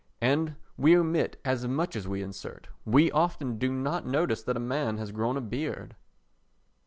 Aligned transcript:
And 0.19 0.55
we 0.77 0.97
omit 0.97 1.39
as 1.45 1.67
much 1.67 1.95
as 1.95 2.07
we 2.07 2.23
insert. 2.23 2.69
We 2.85 3.11
often 3.11 3.59
do 3.59 3.71
not 3.71 4.03
notice 4.03 4.41
that 4.41 4.57
a 4.57 4.59
man 4.59 4.97
has 4.97 5.11
grown 5.11 5.37
a 5.37 5.41
beard. 5.41 5.95